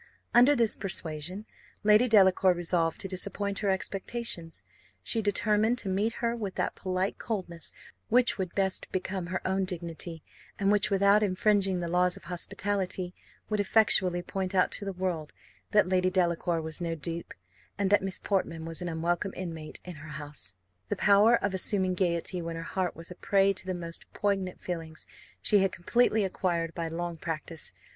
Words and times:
Under 0.33 0.55
this 0.55 0.75
persuasion, 0.75 1.45
Lady 1.83 2.07
Delacour 2.07 2.53
resolved 2.55 2.99
to 3.01 3.07
disappoint 3.07 3.59
her 3.59 3.69
expectations: 3.69 4.63
she 5.03 5.21
determined 5.21 5.77
to 5.77 5.89
meet 5.89 6.13
her 6.25 6.35
with 6.35 6.55
that 6.55 6.73
polite 6.73 7.19
coldness 7.19 7.71
which 8.09 8.35
would 8.35 8.55
best 8.55 8.91
become 8.91 9.27
her 9.27 9.47
own 9.47 9.63
dignity, 9.63 10.23
and 10.57 10.71
which, 10.71 10.89
without 10.89 11.21
infringing 11.21 11.77
the 11.77 11.87
laws 11.87 12.17
of 12.17 12.23
hospitality, 12.23 13.13
would 13.47 13.59
effectually 13.59 14.23
point 14.23 14.55
out 14.55 14.71
to 14.71 14.85
the 14.85 14.91
world 14.93 15.33
that 15.69 15.87
Lady 15.87 16.09
Delacour 16.09 16.59
was 16.63 16.81
no 16.81 16.95
dupe, 16.95 17.35
and 17.77 17.91
that 17.91 18.01
Miss 18.01 18.17
Portman 18.17 18.65
was 18.65 18.81
an 18.81 18.89
unwelcome 18.89 19.35
inmate 19.37 19.79
in 19.85 19.97
her 19.97 20.09
house. 20.09 20.55
The 20.89 20.95
power 20.95 21.35
of 21.35 21.53
assuming 21.53 21.93
gaiety 21.93 22.41
when 22.41 22.55
her 22.55 22.63
heart 22.63 22.95
was 22.95 23.11
a 23.11 23.15
prey 23.15 23.53
to 23.53 23.67
the 23.67 23.75
most 23.75 24.11
poignant 24.13 24.61
feelings, 24.61 25.05
she 25.43 25.59
had 25.59 25.71
completely 25.71 26.23
acquired 26.23 26.73
by 26.73 26.87
long 26.87 27.17
practice. 27.17 27.71